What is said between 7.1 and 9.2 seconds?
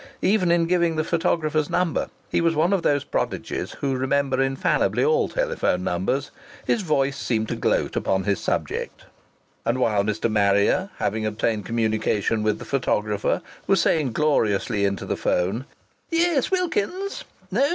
seemed to gloat upon his project.